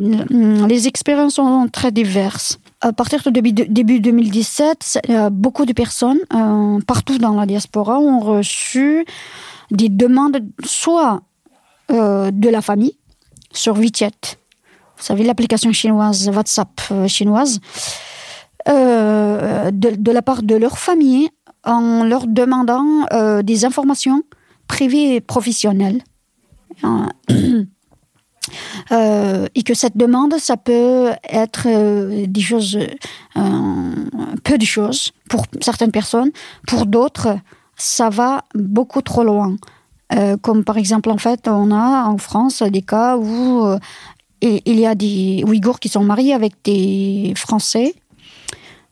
les 0.66 0.88
expériences 0.88 1.34
sont 1.34 1.68
très 1.70 1.92
diverses. 1.92 2.58
À 2.82 2.94
partir 2.94 3.22
de 3.22 3.28
début 3.30 4.00
2017, 4.00 5.00
euh, 5.10 5.28
beaucoup 5.28 5.66
de 5.66 5.74
personnes 5.74 6.20
euh, 6.32 6.80
partout 6.86 7.18
dans 7.18 7.34
la 7.34 7.44
diaspora 7.44 7.98
ont 7.98 8.20
reçu 8.20 9.04
des 9.70 9.90
demandes 9.90 10.38
soit 10.64 11.20
euh, 11.90 12.30
de 12.30 12.48
la 12.48 12.62
famille 12.62 12.96
sur 13.52 13.74
WeChat, 13.74 14.38
vous 14.96 15.04
savez 15.04 15.24
l'application 15.24 15.72
chinoise 15.72 16.30
WhatsApp 16.30 16.80
chinoise, 17.06 17.60
de, 18.66 19.70
de, 19.70 20.12
la 20.12 20.22
part 20.22 20.42
de 20.42 20.54
leur 20.54 20.78
famille 20.78 21.28
en 21.64 22.04
leur 22.04 22.26
demandant 22.26 23.06
des 23.42 23.64
informations 23.64 24.22
privées 24.68 25.16
et 25.16 25.20
professionnelles. 25.20 26.02
Euh, 28.92 29.46
et 29.54 29.62
que 29.62 29.74
cette 29.74 29.96
demande, 29.96 30.34
ça 30.38 30.56
peut 30.56 31.10
être 31.28 31.66
euh, 31.66 32.26
des 32.26 32.40
choses, 32.40 32.78
euh, 33.36 33.94
peu 34.44 34.58
de 34.58 34.64
choses 34.64 35.12
pour 35.28 35.44
certaines 35.60 35.92
personnes, 35.92 36.30
pour 36.66 36.86
d'autres, 36.86 37.38
ça 37.76 38.10
va 38.10 38.44
beaucoup 38.54 39.02
trop 39.02 39.24
loin. 39.24 39.56
comme 40.42 40.64
par 40.64 40.76
exemple, 40.76 41.08
en 41.10 41.18
fait, 41.18 41.46
on 41.46 41.70
a 41.70 42.04
en 42.04 42.18
France 42.18 42.62
des 42.62 42.82
cas 42.82 43.16
où 43.16 43.64
il 44.42 44.80
y 44.80 44.86
a 44.86 44.94
des 44.94 45.44
Ouïghours 45.46 45.78
qui 45.78 45.88
sont 45.88 46.02
mariés 46.02 46.34
avec 46.34 46.54
des 46.64 47.32
Français. 47.36 47.94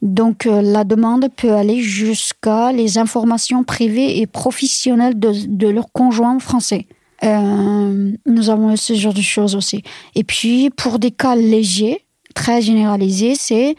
Donc 0.00 0.45
la 0.45 0.85
demande 0.85 1.29
peut 1.37 1.55
aller 1.55 1.83
jusqu'à 1.83 2.71
les 2.73 2.99
informations 2.99 3.65
privées 3.65 4.21
et 4.21 4.27
professionnelles 4.29 5.19
de, 5.19 5.33
de 5.49 5.69
leur 5.69 5.91
conjoint 5.93 6.38
français. 6.38 6.87
Euh, 7.25 8.13
nous 8.27 8.51
avons 8.51 8.77
ce 8.77 8.95
genre 8.95 9.15
de 9.15 9.21
choses 9.21 9.57
aussi. 9.57 9.83
Et 10.15 10.25
puis, 10.25 10.71
pour 10.71 10.99
des 10.99 11.11
cas 11.11 11.35
légers, 11.35 12.05
très 12.35 12.63
généralisés, 12.63 13.35
c'est 13.35 13.75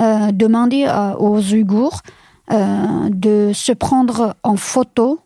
euh, 0.00 0.30
demander 0.32 0.86
aux 1.18 1.40
Ouïghours 1.40 2.02
euh, 2.52 3.08
de 3.10 3.52
se 3.54 3.72
prendre 3.72 4.36
en 4.42 4.56
photo 4.56 5.20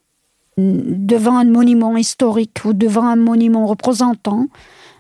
devant 0.57 1.37
un 1.37 1.45
monument 1.45 1.97
historique 1.97 2.65
ou 2.65 2.73
devant 2.73 3.05
un 3.05 3.17
monument 3.17 3.67
représentant 3.67 4.49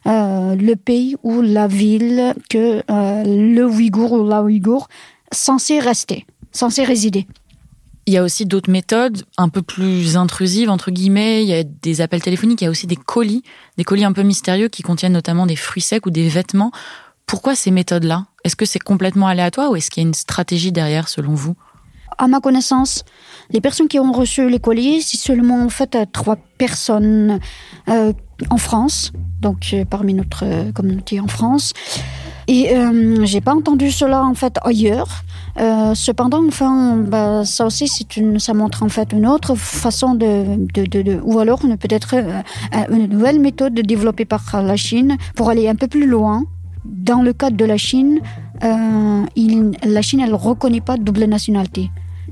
le 0.05 0.75
pays 0.75 1.17
ou 1.23 1.43
la 1.43 1.67
ville 1.67 2.33
que 2.49 2.81
le 2.89 3.65
Ouïghour 3.65 4.13
ou 4.13 4.27
la 4.27 4.43
Ouïghour 4.43 4.89
censé 5.33 5.81
rester, 5.81 6.27
censé 6.53 6.85
résider. 6.85 7.27
Il 8.09 8.13
y 8.13 8.17
a 8.17 8.23
aussi 8.23 8.47
d'autres 8.47 8.71
méthodes 8.71 9.25
un 9.37 9.51
peu 9.51 9.61
plus 9.61 10.17
intrusives, 10.17 10.71
entre 10.71 10.91
guillemets. 10.91 11.43
Il 11.43 11.49
y 11.51 11.53
a 11.53 11.63
des 11.63 12.01
appels 12.01 12.23
téléphoniques, 12.23 12.63
il 12.63 12.65
y 12.65 12.67
a 12.67 12.71
aussi 12.71 12.87
des 12.87 12.97
colis, 12.97 13.43
des 13.77 13.85
colis 13.85 14.07
un 14.07 14.15
peu 14.15 14.23
mystérieux 14.23 14.69
qui 14.69 14.83
contiennent 14.83 15.13
notamment 15.13 15.45
des 15.45 15.57
fruits 15.57 15.83
secs 15.83 16.07
ou 16.07 16.11
des 16.11 16.27
vêtements. 16.27 16.73
Pourquoi 17.27 17.55
ces 17.55 17.71
méthodes-là? 17.71 18.25
Est-ce 18.45 18.57
que 18.57 18.65
c'est 18.65 18.79
complètement 18.79 19.27
aléatoire 19.27 19.71
ou 19.71 19.77
est-ce 19.77 19.91
qu'il 19.91 20.03
y 20.03 20.07
a 20.07 20.09
une 20.09 20.15
stratégie 20.15 20.73
derrière, 20.73 21.07
selon 21.07 21.35
vous? 21.35 21.55
À 22.17 22.29
ma 22.29 22.41
connaissance, 22.41 23.05
les 23.51 23.61
personnes 23.61 23.89
qui 23.89 23.99
ont 23.99 24.11
reçu 24.11 24.49
les 24.49 24.59
colis, 24.59 25.03
c'est 25.03 25.19
seulement 25.19 25.63
en 25.63 25.69
fait 25.69 25.95
trois 26.11 26.37
personnes 26.57 27.41
euh, 27.89 28.15
en 28.49 28.57
France, 28.57 29.13
donc 29.43 29.67
euh, 29.75 29.85
parmi 29.85 30.15
notre 30.15 30.47
euh, 30.47 30.73
communauté 30.73 31.21
en 31.21 31.29
France. 31.29 31.75
Et 32.47 32.75
euh, 32.75 33.27
j'ai 33.27 33.43
pas 33.43 33.55
entendu 33.55 33.91
cela 33.91 34.25
en 34.25 34.33
fait 34.33 34.57
ailleurs. 34.63 35.25
Euh, 35.59 35.95
cependant, 35.95 36.43
enfin, 36.47 36.97
bah, 36.97 37.45
ça 37.45 37.67
aussi, 37.67 37.89
ça 38.39 38.55
montre 38.55 38.83
en 38.83 38.89
fait 38.89 39.13
une 39.13 39.27
autre 39.27 39.55
façon 39.55 40.15
de, 40.15 40.67
de, 40.75 40.85
de, 40.85 41.03
de 41.03 41.21
ou 41.23 41.39
alors 41.39 41.61
peut-être 41.61 42.15
euh, 42.15 42.43
une 42.91 43.07
nouvelle 43.07 43.41
méthode 43.41 43.75
développée 43.75 44.25
par 44.25 44.63
la 44.63 44.77
Chine 44.77 45.17
pour 45.35 45.51
aller 45.51 45.69
un 45.69 45.75
peu 45.75 45.89
plus 45.89 46.07
loin. 46.07 46.45
Dans 46.85 47.23
le 47.23 47.33
cadre 47.33 47.57
de 47.57 47.65
la 47.65 47.77
Chine, 47.77 48.21
euh, 48.65 49.25
la 49.85 50.03
Chine, 50.03 50.21
elle 50.21 50.35
reconnaît 50.35 50.81
pas 50.81 50.97
de 50.97 51.03
double 51.03 51.25
nationalité. 51.25 51.91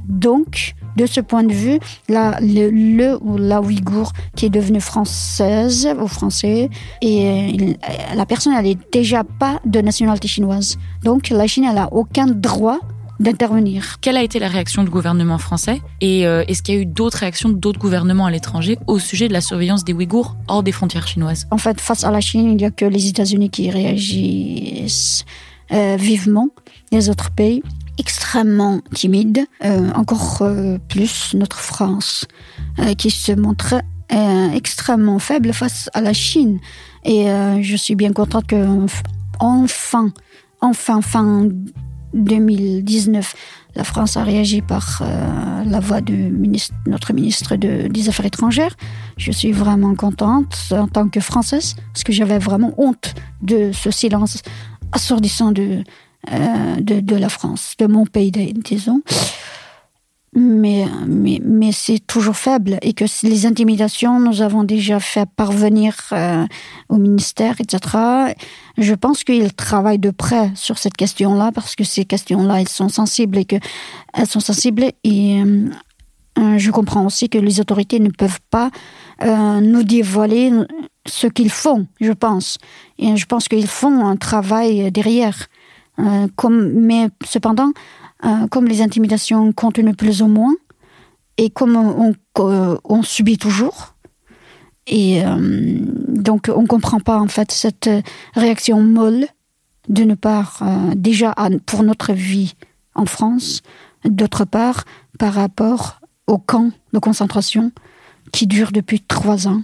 Donc, 0.08 0.74
de 0.96 1.04
ce 1.04 1.20
point 1.20 1.42
de 1.42 1.52
vue, 1.52 1.80
la, 2.08 2.38
le, 2.40 3.18
ou 3.22 3.36
la 3.36 3.60
Ouïghour 3.60 4.12
qui 4.34 4.46
est 4.46 4.50
devenue 4.50 4.80
française 4.80 5.88
ou 6.00 6.06
français, 6.06 6.70
et 7.02 7.76
la 8.14 8.24
personne, 8.24 8.54
elle 8.56 8.66
est 8.66 8.78
déjà 8.92 9.24
pas 9.24 9.60
de 9.64 9.80
nationalité 9.80 10.28
chinoise. 10.28 10.78
Donc, 11.02 11.28
la 11.30 11.46
Chine, 11.46 11.66
elle 11.70 11.78
a 11.78 11.92
aucun 11.92 12.26
droit 12.26 12.78
d'intervenir. 13.20 13.96
Quelle 14.00 14.16
a 14.16 14.22
été 14.22 14.38
la 14.38 14.48
réaction 14.48 14.84
du 14.84 14.90
gouvernement 14.90 15.38
français 15.38 15.80
Et 16.00 16.26
euh, 16.26 16.44
est-ce 16.48 16.62
qu'il 16.62 16.74
y 16.74 16.78
a 16.78 16.80
eu 16.80 16.86
d'autres 16.86 17.18
réactions 17.18 17.48
d'autres 17.48 17.78
gouvernements 17.78 18.26
à 18.26 18.30
l'étranger 18.30 18.78
au 18.86 18.98
sujet 18.98 19.28
de 19.28 19.32
la 19.32 19.40
surveillance 19.40 19.84
des 19.84 19.92
Ouïghours 19.92 20.36
hors 20.48 20.62
des 20.62 20.72
frontières 20.72 21.06
chinoises? 21.06 21.46
En 21.50 21.58
fait, 21.58 21.80
face 21.80 22.04
à 22.04 22.10
la 22.10 22.20
Chine, 22.20 22.50
il 22.50 22.56
n'y 22.56 22.64
a 22.64 22.70
que 22.70 22.84
les 22.84 23.08
États-Unis 23.08 23.50
qui 23.50 23.70
réagissent 23.70 25.24
euh, 25.72 25.96
vivement. 25.98 26.48
Les 26.92 27.08
autres 27.08 27.30
pays, 27.30 27.62
extrêmement 27.98 28.80
timides. 28.94 29.46
Euh, 29.64 29.90
encore 29.94 30.42
plus 30.88 31.34
notre 31.34 31.58
France, 31.58 32.26
qui 32.98 33.10
se 33.10 33.32
montre 33.32 33.76
extrêmement 34.54 35.18
faible 35.18 35.52
face 35.52 35.90
à 35.92 36.00
la 36.00 36.12
Chine. 36.12 36.60
Et 37.04 37.26
je 37.60 37.76
suis 37.76 37.96
bien 37.96 38.12
contente 38.12 38.46
que 38.46 38.86
enfin, 39.40 40.12
enfin, 40.60 41.00
fin 41.00 41.48
2019, 42.16 43.34
la 43.76 43.84
France 43.84 44.16
a 44.16 44.24
réagi 44.24 44.62
par 44.62 45.02
euh, 45.02 45.64
la 45.64 45.80
voix 45.80 46.00
de 46.00 46.30
notre 46.86 47.12
ministre 47.12 47.56
de, 47.56 47.88
des 47.88 48.08
Affaires 48.08 48.26
étrangères. 48.26 48.74
Je 49.16 49.30
suis 49.30 49.52
vraiment 49.52 49.94
contente 49.94 50.56
en 50.70 50.88
tant 50.88 51.08
que 51.08 51.20
Française, 51.20 51.76
parce 51.92 52.04
que 52.04 52.12
j'avais 52.12 52.38
vraiment 52.38 52.74
honte 52.78 53.14
de 53.42 53.70
ce 53.72 53.90
silence 53.90 54.42
assourdissant 54.92 55.52
de, 55.52 55.84
euh, 56.32 56.76
de, 56.80 57.00
de, 57.00 57.16
la 57.16 57.28
France, 57.28 57.74
de 57.78 57.86
mon 57.86 58.06
pays, 58.06 58.32
disons 58.32 59.02
mais, 60.36 60.84
mais, 61.06 61.40
mais 61.42 61.72
c'est 61.72 61.98
toujours 61.98 62.36
faible 62.36 62.78
et 62.82 62.92
que 62.92 63.06
les 63.22 63.46
intimidations, 63.46 64.20
nous 64.20 64.42
avons 64.42 64.64
déjà 64.64 65.00
fait 65.00 65.26
parvenir 65.34 65.96
euh, 66.12 66.44
au 66.90 66.98
ministère, 66.98 67.54
etc. 67.58 68.34
Je 68.76 68.92
pense 68.92 69.24
qu'ils 69.24 69.54
travaillent 69.54 69.98
de 69.98 70.10
près 70.10 70.50
sur 70.54 70.76
cette 70.76 70.96
question-là 70.96 71.52
parce 71.52 71.74
que 71.74 71.84
ces 71.84 72.04
questions-là, 72.04 72.60
elles 72.60 72.68
sont 72.68 72.90
sensibles 72.90 73.38
et 73.38 73.46
que 73.46 73.56
elles 74.12 74.26
sont 74.26 74.40
sensibles 74.40 74.84
et 75.04 75.40
euh, 75.40 75.70
euh 76.38 76.58
je 76.58 76.70
comprends 76.70 77.06
aussi 77.06 77.30
que 77.30 77.38
les 77.38 77.60
autorités 77.60 77.98
ne 77.98 78.10
peuvent 78.10 78.40
pas 78.50 78.70
euh, 79.22 79.60
nous 79.60 79.84
dévoiler 79.84 80.52
ce 81.06 81.28
qu'ils 81.28 81.50
font, 81.50 81.86
je 81.98 82.12
pense. 82.12 82.58
Et 82.98 83.16
je 83.16 83.24
pense 83.24 83.48
qu'ils 83.48 83.68
font 83.68 84.06
un 84.06 84.16
travail 84.16 84.92
derrière. 84.92 85.48
Euh, 85.98 86.26
comme, 86.36 86.72
mais 86.72 87.08
cependant, 87.24 87.72
euh, 88.24 88.46
comme 88.48 88.66
les 88.66 88.80
intimidations 88.82 89.52
continuent 89.52 89.94
plus 89.94 90.22
ou 90.22 90.26
moins, 90.28 90.54
et 91.36 91.50
comme 91.50 91.76
on, 91.76 92.14
on, 92.38 92.78
on 92.84 93.02
subit 93.02 93.38
toujours, 93.38 93.94
et 94.86 95.20
donc 96.08 96.48
on 96.48 96.64
comprend 96.64 97.00
pas 97.00 97.18
en 97.18 97.26
fait 97.26 97.50
cette 97.50 97.90
réaction 98.34 98.80
molle 98.80 99.26
d'une 99.88 100.14
part 100.14 100.62
déjà 100.94 101.34
pour 101.66 101.82
notre 101.82 102.12
vie 102.12 102.54
en 102.94 103.04
France, 103.04 103.62
d'autre 104.04 104.44
part 104.44 104.84
par 105.18 105.34
rapport 105.34 106.00
au 106.26 106.38
camp 106.38 106.70
de 106.92 106.98
concentration 106.98 107.72
qui 108.32 108.46
dure 108.46 108.72
depuis 108.72 109.00
trois 109.00 109.48
ans. 109.48 109.62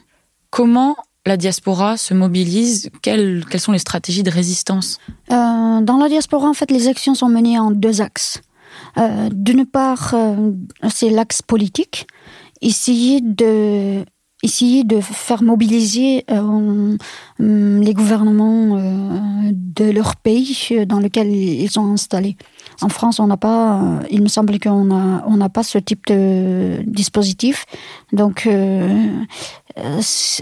Comment 0.50 0.96
la 1.26 1.36
diaspora 1.36 1.96
se 1.96 2.14
mobilise 2.14 2.90
quelles, 3.00 3.44
sont 3.58 3.72
les 3.72 3.78
stratégies 3.78 4.22
de 4.22 4.30
résistance? 4.30 4.98
Euh, 5.30 5.80
Dans 5.80 5.98
la 5.98 6.08
diaspora, 6.08 6.48
en 6.48 6.54
fait, 6.54 6.70
les 6.70 6.88
actions 6.88 7.14
sont 7.14 7.28
menées 7.28 7.58
en 7.58 7.70
deux 7.70 8.00
axes. 8.00 8.42
Euh, 8.98 9.28
D'une 9.32 9.66
part, 9.66 10.14
euh, 10.14 10.52
c'est 10.88 11.10
l'axe 11.10 11.42
politique, 11.42 12.06
essayer 12.60 13.20
de 13.20 14.04
essayer 14.44 14.82
de 14.82 15.00
faire 15.00 15.40
mobiliser 15.40 16.24
les 17.38 17.94
gouvernements 17.94 18.76
de 19.52 19.84
leur 19.84 20.16
pays 20.16 20.84
dans 20.88 20.98
lequel 20.98 21.28
ils 21.28 21.70
sont 21.70 21.92
installés. 21.92 22.36
En 22.82 22.88
France, 22.88 23.20
on 23.20 23.26
n'a 23.26 23.36
pas, 23.36 23.80
il 24.10 24.22
me 24.22 24.28
semble 24.28 24.58
qu'on 24.58 24.90
a, 24.90 25.22
on 25.26 25.36
n'a 25.36 25.48
pas 25.48 25.62
ce 25.62 25.78
type 25.78 26.06
de 26.06 26.82
dispositif. 26.86 27.64
Donc, 28.12 28.46
euh, 28.46 29.06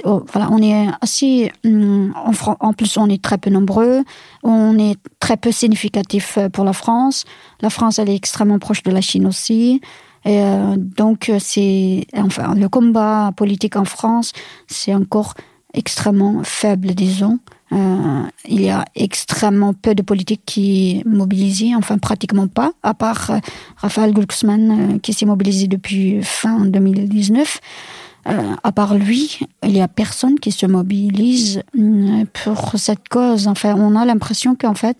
oh, 0.05 0.25
voilà, 0.33 0.49
on 0.51 0.63
est 0.63 0.89
assez, 1.01 1.53
en, 1.65 2.33
en 2.61 2.73
plus, 2.73 2.97
on 2.97 3.09
est 3.09 3.23
très 3.23 3.39
peu 3.39 3.51
nombreux, 3.51 4.03
on 4.43 4.79
est 4.79 4.97
très 5.21 5.37
peu 5.37 5.53
significatif 5.53 6.39
pour 6.53 6.65
la 6.65 6.73
France. 6.73 7.25
La 7.61 7.71
France, 7.71 7.99
elle 7.99 8.09
est 8.09 8.17
extrêmement 8.17 8.59
proche 8.59 8.83
de 8.83 8.91
la 8.91 9.01
Chine 9.01 9.27
aussi. 9.27 9.81
Et 10.25 10.43
euh, 10.43 10.77
donc, 10.77 11.31
c'est, 11.39 12.07
enfin, 12.17 12.55
le 12.55 12.69
combat 12.69 13.33
politique 13.37 13.77
en 13.77 13.85
France, 13.85 14.33
c'est 14.67 14.95
encore 14.95 15.35
extrêmement 15.75 16.43
faible, 16.45 16.95
disons. 16.95 17.39
Euh, 17.73 18.23
il 18.49 18.63
y 18.63 18.71
a 18.71 18.85
extrêmement 18.97 19.75
peu 19.75 19.95
de 19.95 20.03
politiques 20.03 20.43
qui 20.45 21.03
mobilisent, 21.07 21.75
enfin 21.77 21.99
pratiquement 21.99 22.49
pas, 22.49 22.73
à 22.83 22.95
part 22.95 23.31
euh, 23.31 23.39
Raphaël 23.77 24.13
Glucksmann 24.13 24.71
euh, 24.71 24.99
qui 24.99 25.13
s'est 25.13 25.27
mobilisé 25.27 25.69
depuis 25.69 26.21
fin 26.23 26.65
2019. 26.65 27.61
Euh, 28.29 28.55
à 28.63 28.73
part 28.73 28.97
lui, 28.97 29.39
il 29.63 29.77
y 29.77 29.81
a 29.81 29.89
personne 29.89 30.39
qui 30.41 30.53
se 30.53 30.67
mobilise 30.67 31.63
pour 32.45 32.73
cette 32.77 33.09
cause. 33.09 33.47
Enfin, 33.47 33.75
on 33.79 33.97
a 33.97 34.05
l'impression 34.05 34.55
qu'en 34.57 34.75
fait, 34.75 34.99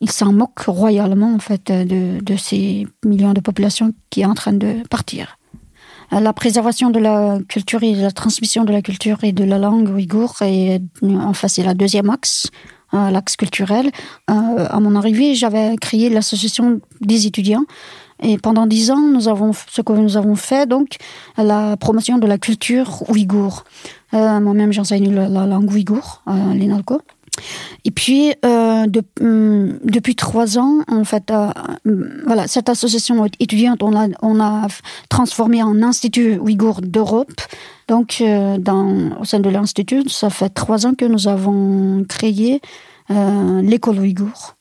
il 0.00 0.10
s'en 0.10 0.32
moque 0.32 0.60
royalement 0.60 1.34
en 1.34 1.38
fait 1.38 1.70
de, 1.70 2.20
de, 2.20 2.36
ces 2.36 2.86
millions 3.04 3.34
de 3.34 3.40
populations 3.40 3.92
qui 4.10 4.22
est 4.22 4.26
en 4.26 4.34
train 4.34 4.52
de 4.52 4.76
partir. 4.88 5.38
Euh, 6.12 6.20
la 6.20 6.32
préservation 6.32 6.90
de 6.90 6.98
la 6.98 7.38
culture 7.48 7.82
et 7.82 7.94
la 7.94 8.10
transmission 8.10 8.64
de 8.64 8.72
la 8.72 8.82
culture 8.82 9.18
et 9.22 9.32
de 9.32 9.44
la 9.44 9.58
langue 9.58 9.88
ouïghour 9.88 10.34
est 10.42 10.82
enfin 11.02 11.48
c'est 11.48 11.62
la 11.62 11.74
deuxième 11.74 12.10
axe, 12.10 12.50
euh, 12.94 13.10
l'axe 13.10 13.36
culturel. 13.36 13.90
Euh, 14.30 14.66
à 14.68 14.80
mon 14.80 14.96
arrivée, 14.96 15.34
j'avais 15.34 15.76
créé 15.76 16.10
l'association 16.10 16.80
des 17.00 17.26
étudiants 17.26 17.64
et 18.22 18.38
pendant 18.38 18.66
dix 18.66 18.90
ans, 18.90 19.00
nous 19.00 19.28
avons 19.28 19.52
ce 19.52 19.82
que 19.82 19.92
nous 19.92 20.16
avons 20.16 20.36
fait 20.36 20.68
donc 20.68 20.96
la 21.36 21.76
promotion 21.76 22.18
de 22.18 22.26
la 22.26 22.38
culture 22.38 23.02
ouïghour. 23.08 23.64
Moi-même, 24.12 24.72
j'enseigne 24.72 25.12
la, 25.12 25.28
la, 25.28 25.46
langue 25.46 25.72
ouïghour 25.72 26.22
à. 26.26 26.34
Et 27.84 27.90
puis, 27.90 28.32
euh, 28.44 28.86
euh, 29.22 29.72
depuis 29.84 30.14
trois 30.14 30.58
ans, 30.58 30.82
en 30.88 31.04
fait, 31.04 31.30
euh, 31.30 31.50
voilà, 32.26 32.46
cette 32.46 32.68
association 32.68 33.24
étudiante, 33.40 33.82
on 33.82 33.96
a, 33.96 34.08
on 34.22 34.40
a 34.40 34.66
transformé 35.08 35.62
en 35.62 35.82
Institut 35.82 36.38
ouïghour 36.38 36.80
d'Europe. 36.82 37.32
Donc, 37.88 38.18
euh, 38.20 38.58
dans, 38.58 39.18
au 39.18 39.24
sein 39.24 39.40
de 39.40 39.48
l'Institut, 39.48 40.08
ça 40.08 40.30
fait 40.30 40.50
trois 40.50 40.86
ans 40.86 40.94
que 40.94 41.04
nous 41.04 41.28
avons 41.28 42.04
créé 42.08 42.60
l'école 43.62 43.98
ouïghour 43.98 44.54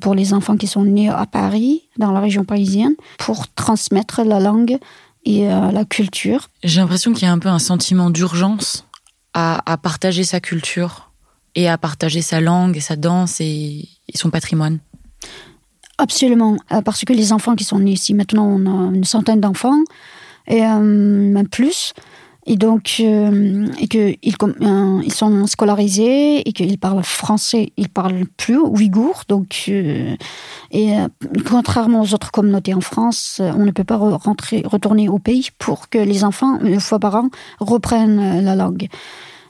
pour 0.00 0.16
les 0.16 0.34
enfants 0.34 0.56
qui 0.56 0.66
sont 0.66 0.84
nés 0.84 1.10
à 1.10 1.26
Paris, 1.26 1.82
dans 1.96 2.10
la 2.10 2.18
région 2.18 2.44
parisienne, 2.44 2.94
pour 3.18 3.46
transmettre 3.54 4.24
la 4.24 4.40
langue 4.40 4.78
et 5.24 5.46
la 5.46 5.84
culture. 5.84 6.48
J'ai 6.64 6.80
l'impression 6.80 7.12
qu'il 7.12 7.28
y 7.28 7.30
a 7.30 7.32
un 7.32 7.38
peu 7.38 7.50
un 7.50 7.60
sentiment 7.60 8.10
d'urgence 8.10 8.84
à 9.32 9.76
partager 9.80 10.24
sa 10.24 10.40
culture 10.40 11.12
et 11.54 11.68
à 11.68 11.78
partager 11.78 12.22
sa 12.22 12.40
langue, 12.40 12.78
sa 12.80 12.96
danse 12.96 13.40
et, 13.40 13.88
son 14.14 14.30
patrimoine. 14.30 14.78
Absolument, 15.98 16.56
euh, 16.72 16.82
parce 16.82 17.04
que 17.04 17.12
les 17.12 17.32
enfants 17.32 17.54
qui 17.54 17.64
sont 17.64 17.78
nés 17.78 17.92
ici, 17.92 18.14
maintenant 18.14 18.46
on 18.46 18.66
a 18.66 18.94
une 18.94 19.04
centaine 19.04 19.40
d'enfants, 19.40 19.80
et 20.48 20.64
euh, 20.64 20.78
même 20.78 21.48
plus, 21.48 21.94
et 22.46 22.56
donc 22.56 22.96
euh, 23.00 23.66
et 23.80 23.88
que 23.88 24.14
ils, 24.22 25.12
sont 25.12 25.46
scolarisés 25.46 26.46
et 26.46 26.52
qu'ils 26.52 26.78
parlent 26.78 27.04
français, 27.04 27.72
ils 27.76 27.88
parlent 27.88 28.26
plus 28.36 28.58
ouïghour, 28.58 29.22
donc 29.28 29.68
et 29.68 30.92
contrairement 31.48 32.02
aux 32.02 32.12
autres 32.12 32.32
communautés 32.32 32.74
en 32.74 32.80
France, 32.80 33.40
on 33.40 33.64
ne 33.64 33.70
peut 33.70 33.84
pas 33.84 33.96
rentrer, 33.96 34.62
retourner 34.66 35.08
au 35.08 35.20
pays 35.20 35.48
pour 35.58 35.88
que 35.88 35.98
les 35.98 36.24
enfants 36.24 36.58
une 36.60 36.80
fois 36.80 36.98
par 36.98 37.14
an 37.14 37.30
reprennent 37.60 38.44
la 38.44 38.56
langue. 38.56 38.88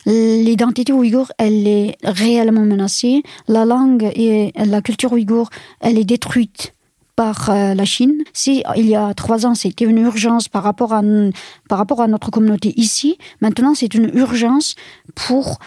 L'identité 0.06 0.92
ouïghour, 0.92 1.32
elle 1.38 1.66
est 1.66 1.96
réellement 2.02 2.64
menacée. 2.64 3.22
La 3.48 3.64
langue 3.64 4.10
et 4.14 4.52
la 4.56 4.82
culture 4.82 5.12
ouïghour, 5.12 5.50
elle 5.80 5.98
est 5.98 6.04
détruite 6.04 6.74
par 7.16 7.50
euh, 7.50 7.74
la 7.74 7.84
Chine. 7.84 8.22
Si 8.32 8.62
il 8.76 8.86
y 8.86 8.96
a 8.96 9.14
trois 9.14 9.46
ans, 9.46 9.54
c'était 9.54 9.84
une 9.84 9.98
urgence 9.98 10.48
par 10.48 10.62
rapport 10.62 10.92
à 10.92 11.02
par 11.68 11.78
rapport 11.78 12.00
à 12.00 12.08
notre 12.08 12.30
communauté 12.30 12.74
ici, 12.76 13.18
maintenant 13.40 13.74
c'est 13.74 13.94
une 13.94 14.10
urgence 14.14 14.74
pour 15.14 15.58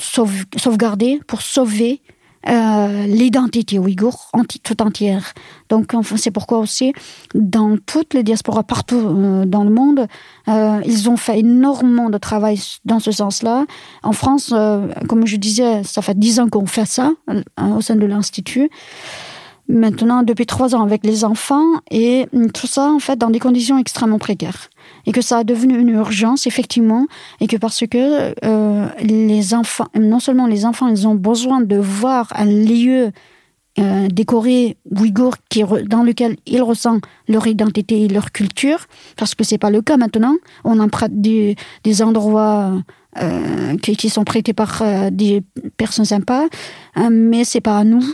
sauve, 0.00 0.44
sauvegarder, 0.56 1.20
pour 1.26 1.42
sauver 1.42 2.00
euh, 2.48 3.06
l'identité 3.06 3.78
ouïghour 3.78 4.30
tout 4.62 4.82
entière. 4.82 5.32
Donc 5.68 5.94
enfin, 5.94 6.16
c'est 6.16 6.30
pourquoi 6.30 6.58
aussi 6.58 6.92
dans 7.34 7.76
toutes 7.86 8.14
les 8.14 8.22
diasporas 8.22 8.62
partout 8.62 8.96
euh, 8.96 9.44
dans 9.44 9.64
le 9.64 9.70
monde, 9.70 10.06
euh, 10.48 10.80
ils 10.84 11.08
ont 11.08 11.16
fait 11.16 11.40
énormément 11.40 12.10
de 12.10 12.18
travail 12.18 12.60
dans 12.84 13.00
ce 13.00 13.12
sens-là. 13.12 13.64
En 14.02 14.12
France, 14.12 14.52
euh, 14.52 14.88
comme 15.08 15.26
je 15.26 15.36
disais, 15.36 15.82
ça 15.84 16.02
fait 16.02 16.18
dix 16.18 16.40
ans 16.40 16.48
qu'on 16.48 16.66
fait 16.66 16.86
ça 16.86 17.12
euh, 17.30 17.42
au 17.76 17.80
sein 17.80 17.96
de 17.96 18.06
l'institut. 18.06 18.70
Maintenant, 19.66 20.22
depuis 20.22 20.44
trois 20.44 20.74
ans 20.74 20.82
avec 20.82 21.06
les 21.06 21.24
enfants 21.24 21.64
et 21.90 22.26
tout 22.52 22.66
ça 22.66 22.90
en 22.90 22.98
fait 22.98 23.16
dans 23.16 23.30
des 23.30 23.38
conditions 23.38 23.78
extrêmement 23.78 24.18
précaires. 24.18 24.68
Et 25.06 25.12
que 25.12 25.22
ça 25.22 25.38
a 25.38 25.44
devenu 25.44 25.78
une 25.78 25.88
urgence 25.88 26.46
effectivement 26.46 27.06
et 27.40 27.46
que 27.46 27.56
parce 27.56 27.84
que 27.90 28.34
euh, 28.44 28.88
les 29.00 29.54
enfants 29.54 29.86
non 29.98 30.20
seulement 30.20 30.46
les 30.46 30.66
enfants 30.66 30.88
ils 30.88 31.08
ont 31.08 31.14
besoin 31.14 31.62
de 31.62 31.76
voir 31.76 32.30
un 32.36 32.44
lieu 32.44 33.10
euh, 33.78 34.08
décoré 34.08 34.76
ouïghour 34.90 35.36
qui 35.48 35.64
dans 35.86 36.02
lequel 36.02 36.36
ils 36.44 36.62
ressentent 36.62 37.04
leur 37.26 37.46
identité 37.46 38.02
et 38.02 38.08
leur 38.08 38.32
culture 38.32 38.80
parce 39.16 39.34
que 39.34 39.44
c'est 39.44 39.58
pas 39.58 39.70
le 39.70 39.80
cas 39.80 39.96
maintenant. 39.96 40.34
On 40.64 40.78
emprunte 40.78 41.22
des, 41.22 41.56
des 41.84 42.02
endroits 42.02 42.82
euh, 43.22 43.78
qui, 43.78 43.96
qui 43.96 44.10
sont 44.10 44.24
prêtés 44.24 44.52
par 44.52 44.82
des 45.10 45.42
personnes 45.78 46.04
sympas 46.04 46.44
mais 47.10 47.44
c'est 47.44 47.62
pas 47.62 47.78
à 47.78 47.84
nous 47.84 48.04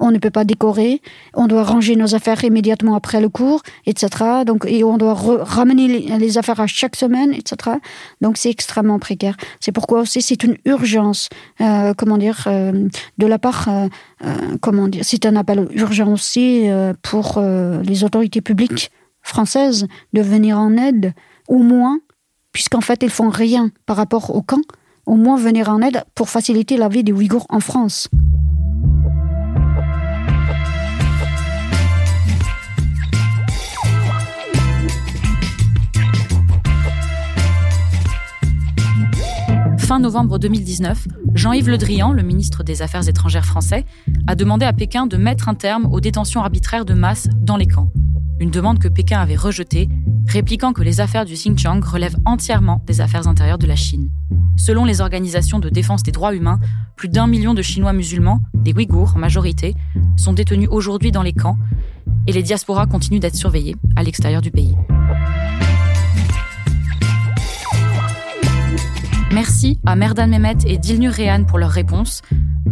on 0.00 0.10
ne 0.10 0.18
peut 0.18 0.30
pas 0.30 0.44
décorer, 0.44 1.00
on 1.34 1.46
doit 1.46 1.62
ranger 1.62 1.94
nos 1.94 2.14
affaires 2.14 2.42
immédiatement 2.42 2.94
après 2.94 3.20
le 3.20 3.28
cours, 3.28 3.62
etc. 3.86 4.08
Donc, 4.46 4.64
et 4.66 4.82
on 4.82 4.96
doit 4.96 5.14
ramener 5.14 5.86
les, 6.18 6.38
affaires 6.38 6.60
à 6.60 6.66
chaque 6.66 6.96
semaine, 6.96 7.32
etc. 7.34 7.76
Donc 8.20 8.38
c'est 8.38 8.50
extrêmement 8.50 8.98
précaire. 8.98 9.36
C'est 9.60 9.72
pourquoi 9.72 10.00
aussi 10.00 10.22
c'est 10.22 10.42
une 10.42 10.56
urgence, 10.64 11.28
euh, 11.60 11.92
comment 11.96 12.18
dire, 12.18 12.44
euh, 12.46 12.88
de 13.18 13.26
la 13.26 13.38
part, 13.38 13.68
euh, 13.68 13.88
comment 14.60 14.88
dire, 14.88 15.02
c'est 15.04 15.26
un 15.26 15.36
appel 15.36 15.68
urgent 15.72 16.12
aussi 16.12 16.66
pour 17.02 17.40
les 17.40 18.04
autorités 18.04 18.40
publiques 18.40 18.90
françaises 19.22 19.86
de 20.12 20.22
venir 20.22 20.58
en 20.58 20.76
aide, 20.76 21.12
au 21.48 21.58
moins, 21.58 21.98
puisqu'en 22.52 22.80
fait 22.80 23.02
ils 23.02 23.10
font 23.10 23.28
rien 23.28 23.70
par 23.86 23.96
rapport 23.96 24.34
au 24.34 24.40
camp, 24.40 24.62
au 25.04 25.16
moins 25.16 25.36
venir 25.36 25.68
en 25.68 25.82
aide 25.82 26.04
pour 26.14 26.30
faciliter 26.30 26.76
la 26.76 26.88
vie 26.88 27.04
des 27.04 27.12
Ouïghours 27.12 27.46
en 27.50 27.60
France. 27.60 28.08
Fin 40.00 40.04
novembre 40.04 40.38
2019, 40.38 41.08
Jean-Yves 41.34 41.68
Le 41.68 41.76
Drian, 41.76 42.12
le 42.14 42.22
ministre 42.22 42.62
des 42.62 42.80
Affaires 42.80 43.06
étrangères 43.06 43.44
français, 43.44 43.84
a 44.26 44.34
demandé 44.34 44.64
à 44.64 44.72
Pékin 44.72 45.06
de 45.06 45.18
mettre 45.18 45.50
un 45.50 45.54
terme 45.54 45.84
aux 45.92 46.00
détentions 46.00 46.40
arbitraires 46.40 46.86
de 46.86 46.94
masse 46.94 47.28
dans 47.36 47.58
les 47.58 47.66
camps. 47.66 47.90
Une 48.38 48.50
demande 48.50 48.78
que 48.78 48.88
Pékin 48.88 49.20
avait 49.20 49.36
rejetée, 49.36 49.90
répliquant 50.26 50.72
que 50.72 50.80
les 50.80 51.02
affaires 51.02 51.26
du 51.26 51.34
Xinjiang 51.34 51.82
relèvent 51.84 52.16
entièrement 52.24 52.82
des 52.86 53.02
affaires 53.02 53.28
intérieures 53.28 53.58
de 53.58 53.66
la 53.66 53.76
Chine. 53.76 54.10
Selon 54.56 54.86
les 54.86 55.02
organisations 55.02 55.58
de 55.58 55.68
défense 55.68 56.02
des 56.02 56.12
droits 56.12 56.34
humains, 56.34 56.60
plus 56.96 57.10
d'un 57.10 57.26
million 57.26 57.52
de 57.52 57.60
Chinois 57.60 57.92
musulmans, 57.92 58.40
des 58.54 58.72
Ouïghours 58.72 59.16
en 59.16 59.18
majorité, 59.18 59.74
sont 60.16 60.32
détenus 60.32 60.68
aujourd'hui 60.70 61.12
dans 61.12 61.22
les 61.22 61.34
camps 61.34 61.58
et 62.26 62.32
les 62.32 62.42
diasporas 62.42 62.86
continuent 62.86 63.20
d'être 63.20 63.36
surveillés 63.36 63.76
à 63.96 64.02
l'extérieur 64.02 64.40
du 64.40 64.50
pays. 64.50 64.74
Merci 69.40 69.80
à 69.86 69.96
Merdan 69.96 70.28
Mehmet 70.28 70.58
et 70.66 70.76
Dilnur 70.76 71.14
Rehan 71.14 71.44
pour 71.44 71.58
leurs 71.58 71.70
réponses. 71.70 72.20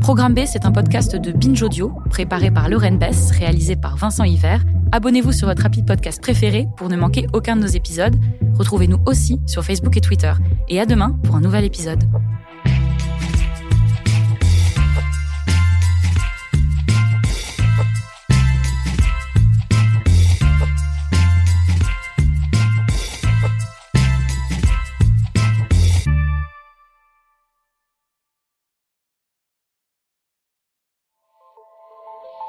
Programme 0.02 0.34
B, 0.34 0.40
c'est 0.44 0.66
un 0.66 0.70
podcast 0.70 1.16
de 1.16 1.32
Binge 1.32 1.62
Audio, 1.62 1.94
préparé 2.10 2.50
par 2.50 2.68
Lorraine 2.68 2.98
Bess, 2.98 3.30
réalisé 3.30 3.74
par 3.74 3.96
Vincent 3.96 4.24
Hiver. 4.24 4.62
Abonnez-vous 4.92 5.32
sur 5.32 5.48
votre 5.48 5.62
rapide 5.62 5.86
podcast 5.86 6.20
préféré 6.20 6.68
pour 6.76 6.90
ne 6.90 6.96
manquer 6.98 7.26
aucun 7.32 7.56
de 7.56 7.62
nos 7.62 7.68
épisodes. 7.68 8.14
Retrouvez-nous 8.58 8.98
aussi 9.06 9.40
sur 9.46 9.64
Facebook 9.64 9.96
et 9.96 10.02
Twitter. 10.02 10.34
Et 10.68 10.78
à 10.78 10.84
demain 10.84 11.18
pour 11.22 11.36
un 11.36 11.40
nouvel 11.40 11.64
épisode. 11.64 12.04